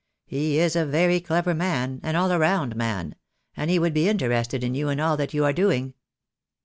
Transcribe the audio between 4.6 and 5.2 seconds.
in you and all